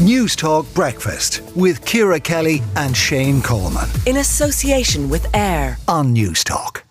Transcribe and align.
News 0.00 0.34
Talk 0.34 0.64
Breakfast 0.72 1.42
with 1.54 1.84
Ciara 1.84 2.18
Kelly 2.18 2.62
and 2.74 2.96
Shane 2.96 3.42
Coleman. 3.42 3.86
In 4.06 4.16
association 4.16 5.10
with 5.10 5.26
AIR 5.36 5.76
on 5.88 6.14
News 6.14 6.42
Talk. 6.42 6.84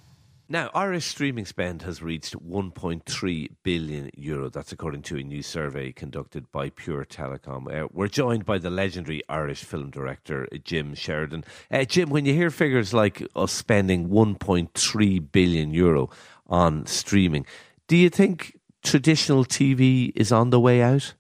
Now, 0.48 0.70
Irish 0.76 1.06
streaming 1.06 1.48
spend 1.48 1.82
has 1.82 2.04
reached 2.04 2.36
1.3 2.36 3.50
billion 3.64 4.12
euro. 4.16 4.52
That's 4.52 4.72
according 4.72 5.02
to 5.04 5.18
a 5.18 5.24
new 5.24 5.42
survey 5.42 5.92
conducted 5.92 6.52
by 6.52 6.70
Pure 6.70 7.06
Telecom. 7.06 7.68
Uh, 7.74 7.88
we're 7.92 8.10
joined 8.10 8.46
by 8.46 8.60
the 8.60 8.70
legendary 8.70 9.24
Irish 9.28 9.64
film 9.64 9.90
director 9.90 10.48
Jim 10.64 10.94
Sheridan. 10.94 11.46
Uh, 11.72 11.86
Jim, 11.86 12.12
when 12.12 12.26
you 12.26 12.36
hear 12.36 12.52
figures 12.52 12.94
like 12.94 13.24
us 13.36 13.52
spending 13.52 14.10
1.3 14.10 15.32
billion 15.32 15.74
euro 15.74 16.12
on 16.46 16.86
streaming, 16.86 17.48
do 17.88 17.98
you 17.98 18.12
think 18.12 18.56
traditional 18.84 19.46
TV 19.46 20.12
is 20.14 20.32
on 20.32 20.52
the 20.52 20.60
way 20.60 20.84
out? 20.84 21.16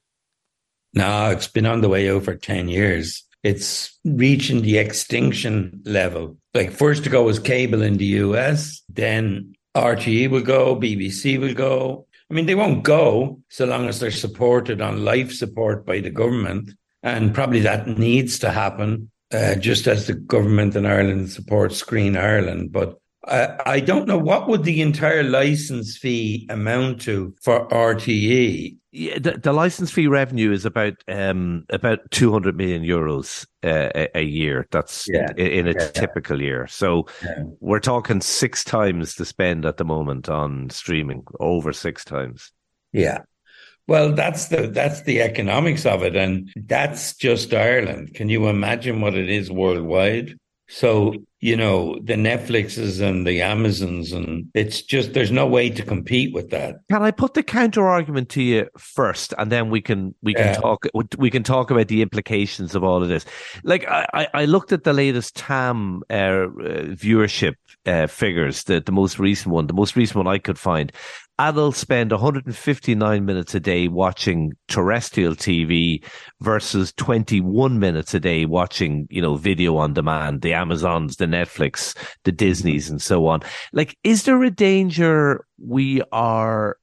No, 0.94 1.30
it's 1.30 1.48
been 1.48 1.66
on 1.66 1.82
the 1.82 1.90
way 1.90 2.10
over 2.10 2.36
10 2.36 2.68
years. 2.68 3.24
It's 3.44 3.98
reaching 4.04 4.62
the 4.62 4.78
extinction 4.78 5.82
level. 5.86 6.38
Like 6.54 6.72
first 6.72 7.04
to 7.04 7.10
go 7.10 7.24
was 7.24 7.40
cable 7.40 7.82
in 7.82 7.98
the 7.98 8.06
US, 8.06 8.82
then 8.90 9.54
RTE 9.76 10.30
will 10.30 10.42
go, 10.42 10.76
BBC 10.76 11.40
will 11.40 11.54
go. 11.54 12.06
I 12.30 12.34
mean, 12.34 12.46
they 12.46 12.56
won't 12.56 12.84
go 12.84 13.40
so 13.50 13.66
long 13.66 13.88
as 13.88 14.00
they're 14.00 14.12
supported 14.12 14.82
on 14.82 15.06
life 15.06 15.32
support 15.32 15.86
by 15.86 16.00
the 16.00 16.10
government. 16.10 16.72
And 17.02 17.34
probably 17.34 17.62
that 17.62 17.88
needs 17.88 18.40
to 18.40 18.52
happen, 18.52 19.10
uh, 19.32 19.56
just 19.56 19.88
as 19.88 20.08
the 20.08 20.14
government 20.14 20.76
in 20.76 20.86
Ireland 20.86 21.30
supports 21.30 21.78
Screen 21.78 22.18
Ireland. 22.18 22.72
But 22.72 23.00
I, 23.26 23.56
I 23.66 23.80
don't 23.80 24.08
know 24.08 24.18
what 24.18 24.48
would 24.48 24.64
the 24.64 24.82
entire 24.82 25.24
license 25.24 25.98
fee 25.98 26.46
amount 26.50 27.02
to 27.02 27.36
for 27.42 27.68
RTE 27.70 28.79
yeah, 28.92 29.20
the, 29.20 29.34
the, 29.34 29.54
license 29.54 29.92
fee 29.92 30.08
revenue 30.08 30.52
is 30.52 30.66
about 30.66 30.96
um, 31.08 31.66
about 31.70 32.00
two 32.10 32.32
hundred 32.32 32.58
million 32.58 32.84
euros 32.84 33.46
uh, 33.64 33.90
a, 33.94 34.18
a, 34.20 34.22
year. 34.24 34.68
That's 34.72 35.08
yeah. 35.08 35.32
in, 35.38 35.48
in, 35.48 35.68
a 35.68 35.74
yeah, 35.74 35.88
typical 35.90 36.42
yeah. 36.42 36.48
year. 36.48 36.68
So 36.68 37.06
we're 37.60 37.80
talking 37.80 38.22
six 38.22 38.64
times 38.64 39.16
the 39.16 39.26
spend 39.26 39.66
at 39.66 39.78
the 39.78 39.86
moment 39.86 40.28
on 40.28 40.72
streaming, 40.72 41.24
over 41.40 41.72
six 41.72 42.04
times. 42.04 42.52
Yeah. 42.92 43.20
Well, 43.88 44.14
that's 44.14 44.48
the 44.48 44.68
that's 44.68 45.04
the 45.04 45.22
economics 45.22 45.86
of 45.86 46.04
it, 46.04 46.16
and 46.16 46.52
that's 46.56 47.16
just 47.16 47.54
Ireland. 47.54 48.14
Can 48.14 48.30
you 48.30 48.48
imagine 48.48 49.02
what 49.02 49.16
it 49.16 49.30
is 49.30 49.52
worldwide? 49.52 50.36
So, 50.68 51.16
you 51.42 51.56
know, 51.56 51.98
the 52.04 52.16
Netflixes 52.16 53.02
and 53.02 53.26
the 53.26 53.42
Amazons, 53.42 54.12
and 54.12 54.50
it's 54.54 54.82
just, 54.82 55.14
there's 55.14 55.32
no 55.32 55.48
way 55.48 55.70
to 55.70 55.84
compete 55.84 56.34
with 56.34 56.50
that. 56.50 56.80
Can 56.92 57.02
I 57.02 57.12
put 57.12 57.34
the 57.34 57.44
counter 57.44 57.88
argument 57.88 58.30
to 58.30 58.44
you 58.44 58.68
first, 58.78 59.34
and 59.38 59.50
then 59.50 59.70
we 59.70 59.82
can, 59.82 60.14
we 60.22 60.34
can 60.34 60.48
yeah. 60.48 60.56
talk, 60.56 60.86
we 61.18 61.30
can 61.30 61.44
talk 61.44 61.72
about 61.72 61.88
the 61.88 62.02
implications 62.02 62.76
of 62.76 62.84
all 62.84 63.02
of 63.02 63.08
this. 63.08 63.26
Like, 63.64 63.88
I, 63.88 64.28
I 64.34 64.46
looked 64.46 64.74
at 64.74 64.84
the 64.84 64.94
latest 64.94 65.38
TAM 65.38 66.04
uh, 66.10 66.48
viewership 66.94 67.56
uh, 67.86 68.08
figures, 68.08 68.66
the, 68.66 68.82
the 68.82 68.92
most 68.92 69.18
recent 69.18 69.54
one, 69.54 69.68
the 69.68 69.74
most 69.74 69.96
recent 69.96 70.18
one 70.18 70.28
I 70.28 70.40
could 70.40 70.60
find, 70.60 70.92
adults 71.40 71.78
spend 71.78 72.12
159 72.12 73.26
minutes 73.26 73.56
a 73.56 73.60
day 73.62 73.88
watching 73.88 74.52
terrestrial 74.68 75.34
TV 75.34 76.04
versus 76.42 76.94
21 76.98 77.80
minutes 77.80 78.14
a 78.14 78.20
day 78.20 78.46
watching, 78.46 79.08
you 79.10 79.22
know, 79.22 79.36
video 79.36 79.78
on 79.78 79.94
demand, 79.94 80.42
the 80.42 80.54
Amazons, 80.54 81.16
the 81.16 81.26
Netflix, 81.30 81.96
the 82.24 82.32
Disneys, 82.32 82.90
and 82.90 83.02
so 83.02 83.28
on. 83.28 83.42
Like, 83.74 83.98
is 84.04 84.24
there 84.24 84.42
a 84.44 84.52
danger 84.52 85.46
we 85.58 86.02
are 86.12 86.78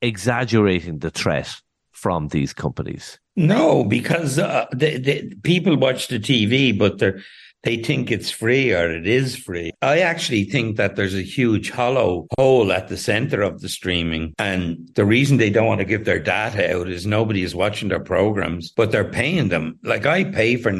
exaggerating 0.00 0.98
the 0.98 1.10
threat 1.10 1.54
from 1.92 2.28
these 2.28 2.52
companies? 2.52 3.18
No, 3.36 3.84
because 3.84 4.38
uh, 4.38 4.66
the, 4.72 4.98
the, 4.98 5.34
people 5.42 5.76
watch 5.76 6.08
the 6.08 6.18
TV, 6.18 6.76
but 6.76 6.98
they're 6.98 7.20
they 7.62 7.76
think 7.76 8.10
it's 8.10 8.30
free 8.30 8.72
or 8.72 8.90
it 8.90 9.06
is 9.06 9.36
free. 9.36 9.72
I 9.82 10.00
actually 10.00 10.44
think 10.44 10.76
that 10.76 10.96
there's 10.96 11.14
a 11.14 11.22
huge 11.22 11.70
hollow 11.70 12.26
hole 12.36 12.72
at 12.72 12.88
the 12.88 12.96
center 12.96 13.40
of 13.42 13.60
the 13.60 13.68
streaming. 13.68 14.34
And 14.38 14.90
the 14.94 15.04
reason 15.04 15.36
they 15.36 15.50
don't 15.50 15.66
want 15.66 15.80
to 15.80 15.84
give 15.84 16.04
their 16.04 16.18
data 16.18 16.76
out 16.76 16.88
is 16.88 17.06
nobody 17.06 17.42
is 17.42 17.54
watching 17.54 17.88
their 17.88 18.00
programs, 18.00 18.70
but 18.70 18.90
they're 18.90 19.04
paying 19.04 19.48
them. 19.48 19.78
Like 19.84 20.06
I 20.06 20.24
pay 20.24 20.56
for 20.56 20.72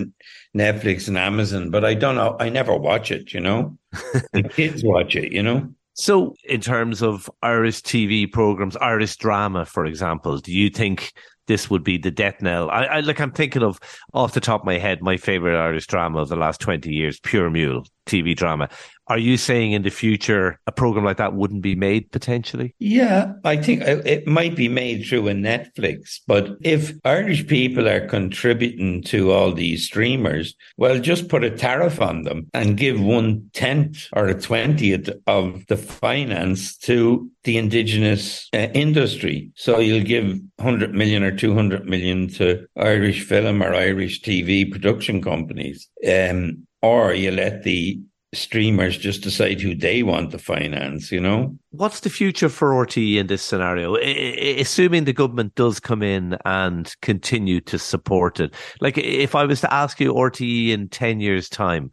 Netflix 0.57 1.09
and 1.09 1.17
Amazon, 1.17 1.71
but 1.71 1.85
I 1.85 1.95
don't 1.95 2.17
know. 2.17 2.37
I 2.41 2.49
never 2.49 2.77
watch 2.77 3.11
it, 3.11 3.33
you 3.33 3.41
know? 3.41 3.79
the 4.33 4.43
kids 4.43 4.83
watch 4.83 5.15
it, 5.15 5.33
you 5.33 5.43
know? 5.43 5.69
So, 5.95 6.35
in 6.45 6.63
terms 6.63 7.03
of 7.03 7.31
Irish 7.43 7.83
TV 7.83 8.31
programs, 8.31 8.77
Irish 8.79 9.17
drama, 9.17 9.67
for 9.67 9.85
example, 9.85 10.39
do 10.39 10.51
you 10.51 10.71
think 10.71 11.13
this 11.53 11.69
would 11.69 11.85
be 11.85 11.99
the 11.99 12.11
death 12.11 12.41
knell. 12.41 12.71
I, 12.71 12.85
I 12.85 13.01
like 13.01 13.21
I'm 13.21 13.31
thinking 13.31 13.63
of 13.63 13.79
off 14.15 14.33
the 14.33 14.41
top 14.41 14.63
of 14.63 14.67
my 14.67 14.79
head 14.79 15.03
my 15.03 15.19
favorite 15.19 15.63
Irish 15.63 15.87
drama 15.87 16.21
of 16.21 16.31
the 16.31 16.37
last 16.37 16.63
twenty 16.63 16.91
years, 16.95 17.21
Pure 17.21 17.51
Mule 17.51 17.85
TV 18.07 18.37
drama. 18.37 18.69
Are 19.09 19.19
you 19.19 19.37
saying 19.37 19.73
in 19.73 19.83
the 19.83 19.91
future 19.91 20.61
a 20.67 20.73
program 20.73 21.05
like 21.05 21.17
that 21.17 21.35
wouldn't 21.35 21.63
be 21.63 21.75
made 21.75 22.11
potentially? 22.13 22.75
Yeah, 22.79 23.33
I 23.45 23.57
think 23.57 23.83
it 23.83 24.27
might 24.27 24.55
be 24.55 24.69
made 24.69 25.05
through 25.05 25.29
a 25.29 25.33
Netflix. 25.33 26.21
But 26.27 26.57
if 26.63 26.93
Irish 27.05 27.47
people 27.47 27.89
are 27.89 28.07
contributing 28.07 29.03
to 29.05 29.33
all 29.33 29.53
these 29.53 29.85
streamers, 29.85 30.55
well, 30.77 31.01
just 31.01 31.29
put 31.29 31.45
a 31.45 31.51
tariff 31.51 32.01
on 32.01 32.23
them 32.23 32.49
and 32.55 32.77
give 32.77 33.01
one 33.01 33.51
tenth 33.53 34.07
or 34.13 34.29
a 34.29 34.41
twentieth 34.41 35.11
of 35.27 35.67
the 35.67 35.77
finance 35.77 36.77
to 36.79 37.29
the 37.45 37.59
indigenous 37.59 38.49
uh, 38.55 38.69
industry. 38.73 39.51
So 39.57 39.81
you'll 39.81 40.05
give 40.05 40.39
100 40.57 40.95
million 40.95 41.25
or 41.25 41.37
200 41.37 41.87
million 41.87 42.29
to 42.35 42.67
Irish 42.77 43.25
film 43.25 43.63
or 43.63 43.75
Irish 43.75 44.23
TV 44.23 44.71
production 44.71 45.21
companies. 45.21 45.89
Um, 46.09 46.67
or 46.83 47.15
you 47.15 47.31
let 47.31 47.63
the 47.63 48.01
streamers 48.35 48.97
just 48.97 49.23
decide 49.23 49.61
who 49.61 49.75
they 49.75 50.03
want 50.03 50.31
to 50.31 50.39
finance, 50.39 51.13
you 51.13 51.21
know? 51.21 51.57
What's 51.71 52.01
the 52.01 52.09
future 52.11 52.49
for 52.49 52.71
RTE 52.71 53.17
in 53.17 53.27
this 53.27 53.43
scenario? 53.43 53.97
I- 53.97 54.57
assuming 54.59 55.05
the 55.05 55.13
government 55.13 55.55
does 55.55 55.79
come 55.79 56.03
in 56.03 56.39
and 56.45 56.95
continue 57.03 57.61
to 57.63 57.79
support 57.79 58.41
it. 58.41 58.55
Like, 58.81 58.97
if 58.97 59.35
I 59.35 59.45
was 59.45 59.61
to 59.61 59.73
ask 59.73 60.01
you 60.01 60.15
RTE 60.15 60.71
in 60.71 60.89
10 60.89 61.21
years' 61.21 61.49
time, 61.49 61.91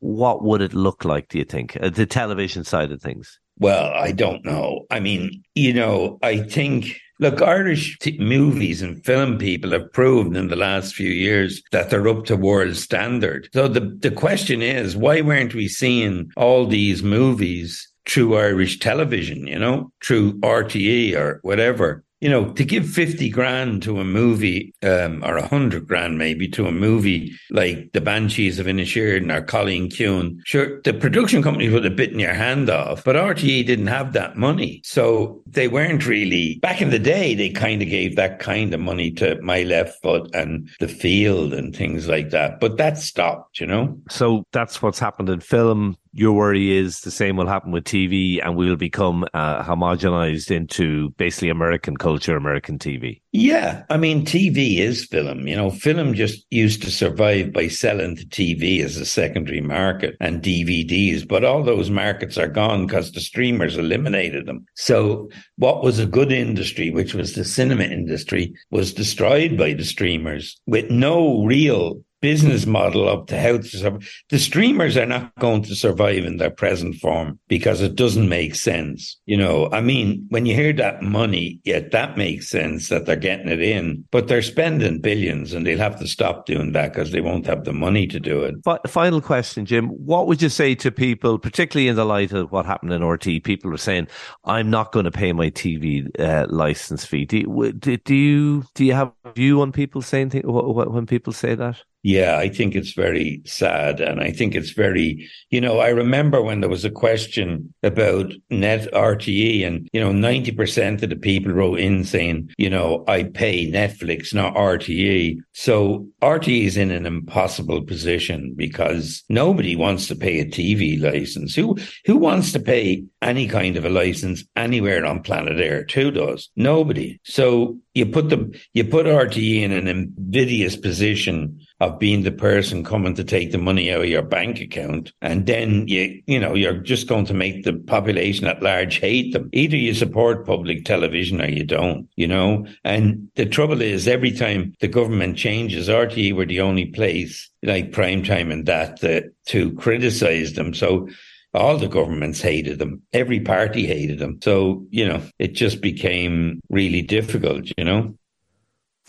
what 0.00 0.44
would 0.44 0.60
it 0.60 0.74
look 0.74 1.04
like, 1.04 1.28
do 1.28 1.38
you 1.38 1.44
think? 1.44 1.76
Uh, 1.80 1.90
the 1.90 2.06
television 2.06 2.64
side 2.64 2.90
of 2.90 3.00
things? 3.00 3.38
Well, 3.58 3.92
I 3.94 4.12
don't 4.12 4.44
know. 4.44 4.86
I 4.90 5.00
mean, 5.00 5.42
you 5.54 5.72
know, 5.72 6.18
I 6.22 6.38
think 6.38 6.96
Look, 7.20 7.42
Irish 7.42 7.98
t- 7.98 8.16
movies 8.18 8.80
and 8.80 9.04
film 9.04 9.38
people 9.38 9.72
have 9.72 9.92
proved 9.92 10.36
in 10.36 10.48
the 10.48 10.56
last 10.56 10.94
few 10.94 11.10
years 11.10 11.62
that 11.72 11.90
they're 11.90 12.06
up 12.06 12.26
to 12.26 12.36
world 12.36 12.76
standard. 12.76 13.48
So 13.52 13.66
the, 13.66 13.80
the 13.80 14.12
question 14.12 14.62
is, 14.62 14.96
why 14.96 15.20
weren't 15.22 15.54
we 15.54 15.66
seeing 15.66 16.30
all 16.36 16.66
these 16.66 17.02
movies 17.02 17.92
through 18.06 18.36
Irish 18.36 18.78
television, 18.78 19.48
you 19.48 19.58
know, 19.58 19.92
through 20.00 20.38
RTE 20.40 21.16
or 21.16 21.40
whatever? 21.42 22.04
You 22.20 22.28
know, 22.28 22.52
to 22.52 22.64
give 22.64 22.88
50 22.88 23.28
grand 23.30 23.82
to 23.84 24.00
a 24.00 24.04
movie, 24.04 24.74
um, 24.82 25.22
or 25.24 25.36
100 25.36 25.86
grand 25.86 26.18
maybe 26.18 26.48
to 26.48 26.66
a 26.66 26.72
movie 26.72 27.32
like 27.50 27.92
The 27.92 28.00
Banshees 28.00 28.58
of 28.58 28.66
Inisherin 28.66 29.32
or 29.32 29.42
Cailín 29.42 29.88
Ciúin, 29.88 30.38
sure, 30.44 30.80
the 30.82 30.92
production 30.92 31.42
companies 31.42 31.72
would 31.72 31.84
have 31.84 31.96
bitten 31.96 32.18
your 32.18 32.34
hand 32.34 32.70
off, 32.70 33.04
but 33.04 33.16
RTE 33.16 33.66
didn't 33.66 33.86
have 33.86 34.12
that 34.14 34.36
money. 34.36 34.80
So 34.84 35.42
they 35.46 35.68
weren't 35.68 36.06
really, 36.06 36.58
back 36.60 36.82
in 36.82 36.90
the 36.90 36.98
day, 36.98 37.34
they 37.34 37.50
kind 37.50 37.82
of 37.82 37.88
gave 37.88 38.16
that 38.16 38.40
kind 38.40 38.74
of 38.74 38.80
money 38.80 39.10
to 39.12 39.40
My 39.42 39.62
Left 39.62 40.00
Foot 40.02 40.34
and 40.34 40.68
The 40.80 40.88
Field 40.88 41.54
and 41.54 41.74
things 41.74 42.08
like 42.08 42.30
that. 42.30 42.60
But 42.60 42.78
that 42.78 42.98
stopped, 42.98 43.60
you 43.60 43.66
know? 43.66 43.98
So 44.10 44.44
that's 44.52 44.82
what's 44.82 44.98
happened 44.98 45.28
in 45.28 45.40
film 45.40 45.96
your 46.12 46.32
worry 46.32 46.76
is 46.76 47.00
the 47.00 47.10
same 47.10 47.36
will 47.36 47.46
happen 47.46 47.72
with 47.72 47.84
TV 47.84 48.44
and 48.44 48.56
we'll 48.56 48.76
become 48.76 49.24
uh, 49.34 49.62
homogenized 49.62 50.50
into 50.50 51.10
basically 51.10 51.50
American 51.50 51.96
culture, 51.96 52.36
American 52.36 52.78
TV. 52.78 53.20
Yeah. 53.32 53.84
I 53.90 53.96
mean, 53.96 54.24
TV 54.24 54.78
is 54.78 55.04
film. 55.04 55.46
You 55.46 55.56
know, 55.56 55.70
film 55.70 56.14
just 56.14 56.46
used 56.50 56.82
to 56.82 56.90
survive 56.90 57.52
by 57.52 57.68
selling 57.68 58.16
to 58.16 58.26
TV 58.26 58.82
as 58.82 58.96
a 58.96 59.04
secondary 59.04 59.60
market 59.60 60.16
and 60.20 60.42
DVDs, 60.42 61.26
but 61.26 61.44
all 61.44 61.62
those 61.62 61.90
markets 61.90 62.38
are 62.38 62.48
gone 62.48 62.86
because 62.86 63.12
the 63.12 63.20
streamers 63.20 63.76
eliminated 63.76 64.46
them. 64.46 64.64
So 64.74 65.28
what 65.56 65.82
was 65.82 65.98
a 65.98 66.06
good 66.06 66.32
industry, 66.32 66.90
which 66.90 67.14
was 67.14 67.34
the 67.34 67.44
cinema 67.44 67.84
industry, 67.84 68.54
was 68.70 68.92
destroyed 68.92 69.56
by 69.56 69.74
the 69.74 69.84
streamers 69.84 70.60
with 70.66 70.90
no 70.90 71.44
real 71.44 72.02
business 72.20 72.66
model 72.66 73.08
up 73.08 73.26
to 73.28 73.40
how 73.40 73.58
to 73.58 73.62
survive. 73.62 74.08
The 74.28 74.38
streamers 74.38 74.96
are 74.96 75.06
not 75.06 75.34
going 75.38 75.62
to 75.62 75.74
survive 75.74 76.24
in 76.24 76.38
their 76.38 76.50
present 76.50 76.96
form 76.96 77.38
because 77.48 77.80
it 77.80 77.94
doesn't 77.94 78.28
make 78.28 78.54
sense. 78.54 79.18
You 79.26 79.36
know, 79.36 79.68
I 79.72 79.80
mean, 79.80 80.26
when 80.30 80.46
you 80.46 80.54
hear 80.54 80.72
that 80.74 81.02
money, 81.02 81.60
yeah, 81.64 81.80
that 81.92 82.16
makes 82.16 82.48
sense 82.48 82.88
that 82.88 83.06
they're 83.06 83.16
getting 83.16 83.48
it 83.48 83.60
in, 83.60 84.04
but 84.10 84.28
they're 84.28 84.42
spending 84.42 85.00
billions 85.00 85.52
and 85.52 85.66
they'll 85.66 85.78
have 85.78 85.98
to 86.00 86.08
stop 86.08 86.46
doing 86.46 86.72
that 86.72 86.92
because 86.92 87.12
they 87.12 87.20
won't 87.20 87.46
have 87.46 87.64
the 87.64 87.72
money 87.72 88.06
to 88.06 88.20
do 88.20 88.42
it. 88.42 88.56
Final 88.88 89.20
question, 89.20 89.64
Jim. 89.64 89.88
What 89.88 90.26
would 90.26 90.42
you 90.42 90.48
say 90.48 90.74
to 90.76 90.90
people, 90.90 91.38
particularly 91.38 91.88
in 91.88 91.96
the 91.96 92.04
light 92.04 92.32
of 92.32 92.50
what 92.50 92.66
happened 92.66 92.92
in 92.92 93.04
RT? 93.04 93.44
People 93.44 93.72
are 93.72 93.78
saying, 93.78 94.08
I'm 94.44 94.70
not 94.70 94.92
going 94.92 95.04
to 95.04 95.10
pay 95.10 95.32
my 95.32 95.50
TV 95.50 96.08
uh, 96.18 96.46
license 96.48 97.04
fee. 97.04 97.24
Do 97.24 97.38
you, 97.38 97.72
do 97.72 98.14
you, 98.14 98.64
do 98.74 98.84
you 98.84 98.92
have 98.94 99.12
a 99.24 99.32
view 99.32 99.60
on 99.60 99.72
people 99.72 100.02
saying 100.02 100.30
things, 100.30 100.44
when 100.46 101.06
people 101.06 101.32
say 101.32 101.54
that? 101.54 101.82
Yeah, 102.02 102.38
I 102.38 102.48
think 102.48 102.76
it's 102.76 102.92
very 102.92 103.42
sad. 103.44 104.00
And 104.00 104.20
I 104.20 104.30
think 104.30 104.54
it's 104.54 104.70
very, 104.70 105.28
you 105.50 105.60
know, 105.60 105.80
I 105.80 105.88
remember 105.88 106.40
when 106.40 106.60
there 106.60 106.70
was 106.70 106.84
a 106.84 106.90
question 106.90 107.74
about 107.82 108.32
net 108.50 108.90
RTE 108.92 109.66
and, 109.66 109.88
you 109.92 110.00
know, 110.00 110.12
90% 110.12 111.02
of 111.02 111.10
the 111.10 111.16
people 111.16 111.52
wrote 111.52 111.80
in 111.80 112.04
saying, 112.04 112.50
you 112.56 112.70
know, 112.70 113.04
I 113.08 113.24
pay 113.24 113.70
Netflix, 113.70 114.32
not 114.32 114.54
RTE. 114.54 115.38
So 115.54 116.06
RTE 116.22 116.66
is 116.66 116.76
in 116.76 116.92
an 116.92 117.04
impossible 117.04 117.82
position 117.82 118.54
because 118.56 119.24
nobody 119.28 119.74
wants 119.74 120.06
to 120.06 120.14
pay 120.14 120.38
a 120.38 120.46
TV 120.46 121.00
license. 121.00 121.56
Who, 121.56 121.76
who 122.06 122.16
wants 122.16 122.52
to 122.52 122.60
pay 122.60 123.04
any 123.22 123.48
kind 123.48 123.76
of 123.76 123.84
a 123.84 123.90
license 123.90 124.44
anywhere 124.54 125.04
on 125.04 125.22
planet 125.22 125.60
Earth? 125.60 125.90
Who 125.90 126.12
does? 126.12 126.48
Nobody. 126.54 127.18
So 127.24 127.78
you 127.98 128.06
put 128.06 128.30
the, 128.30 128.58
you 128.72 128.84
put 128.84 129.06
RTE 129.06 129.62
in 129.62 129.72
an 129.72 129.88
invidious 129.88 130.76
position 130.76 131.60
of 131.80 131.98
being 131.98 132.22
the 132.22 132.32
person 132.32 132.84
coming 132.84 133.14
to 133.14 133.24
take 133.24 133.52
the 133.52 133.58
money 133.58 133.90
out 133.90 134.02
of 134.02 134.08
your 134.08 134.22
bank 134.22 134.60
account. 134.60 135.12
And 135.20 135.46
then 135.46 135.86
you, 135.88 136.22
you 136.26 136.40
know, 136.40 136.54
you're 136.54 136.78
just 136.78 137.08
going 137.08 137.26
to 137.26 137.34
make 137.34 137.64
the 137.64 137.74
population 137.74 138.46
at 138.46 138.62
large 138.62 138.98
hate 138.98 139.32
them. 139.32 139.50
Either 139.52 139.76
you 139.76 139.94
support 139.94 140.46
public 140.46 140.84
television 140.84 141.42
or 141.42 141.48
you 141.48 141.64
don't, 141.64 142.08
you 142.16 142.26
know? 142.26 142.66
And 142.84 143.28
the 143.34 143.46
trouble 143.46 143.82
is 143.82 144.08
every 144.08 144.32
time 144.32 144.74
the 144.80 144.88
government 144.88 145.36
changes, 145.36 145.88
RTE 145.88 146.34
were 146.34 146.46
the 146.46 146.60
only 146.60 146.86
place 146.86 147.50
like 147.62 147.92
prime 147.92 148.22
time 148.22 148.50
and 148.50 148.66
that 148.66 149.02
uh, 149.02 149.20
to 149.46 149.72
criticize 149.74 150.54
them. 150.54 150.74
So 150.74 151.08
all 151.54 151.78
the 151.78 151.88
governments 151.88 152.40
hated 152.40 152.78
them. 152.78 153.02
Every 153.12 153.40
party 153.40 153.86
hated 153.86 154.18
them. 154.18 154.38
So, 154.42 154.86
you 154.90 155.06
know, 155.06 155.22
it 155.38 155.54
just 155.54 155.80
became 155.80 156.60
really 156.68 157.02
difficult, 157.02 157.70
you 157.76 157.84
know? 157.84 158.14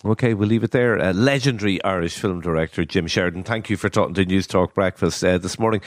Okay, 0.06 0.34
we'll 0.34 0.48
leave 0.48 0.64
it 0.64 0.72
there. 0.72 0.98
Uh, 0.98 1.12
legendary 1.12 1.84
Irish 1.84 2.18
film 2.18 2.40
director 2.40 2.86
Jim 2.86 3.08
Sheridan, 3.08 3.44
thank 3.44 3.70
you 3.70 3.76
for 3.76 3.90
talking 3.90 4.14
to 4.14 4.26
News 4.26 4.48
Talk 4.48 4.74
Breakfast 4.74 5.24
uh, 5.24 5.38
this 5.38 5.60
morning. 5.60 5.82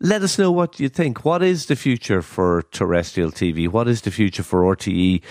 Let 0.00 0.22
us 0.22 0.36
know 0.36 0.50
what 0.50 0.80
you 0.80 0.88
think. 0.88 1.24
What 1.24 1.44
is 1.44 1.66
the 1.66 1.76
future 1.76 2.22
for 2.22 2.62
terrestrial 2.72 3.30
TV? 3.30 3.68
What 3.68 3.86
is 3.86 4.00
the 4.00 4.10
future 4.10 4.42
for 4.42 4.62
RTE? 4.62 5.22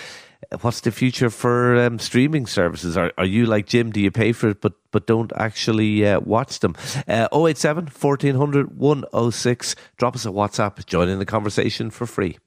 What's 0.61 0.81
the 0.81 0.91
future 0.91 1.29
for 1.29 1.77
um, 1.77 1.99
streaming 1.99 2.47
services? 2.47 2.97
Are, 2.97 3.11
are 3.17 3.25
you 3.25 3.45
like 3.45 3.67
Jim? 3.67 3.91
Do 3.91 4.01
you 4.01 4.11
pay 4.11 4.31
for 4.31 4.49
it 4.49 4.61
but 4.61 4.73
but 4.91 5.07
don't 5.07 5.31
actually 5.35 6.05
uh, 6.05 6.19
watch 6.19 6.59
them? 6.59 6.75
Uh, 7.07 7.27
087 7.31 7.85
1400 7.85 8.77
106. 8.77 9.75
Drop 9.97 10.15
us 10.15 10.25
a 10.25 10.29
WhatsApp. 10.29 10.85
Join 10.85 11.09
in 11.09 11.19
the 11.19 11.25
conversation 11.25 11.89
for 11.89 12.05
free. 12.05 12.37